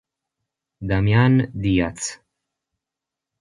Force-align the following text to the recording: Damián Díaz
Damián 0.89 1.53
Díaz 1.53 2.25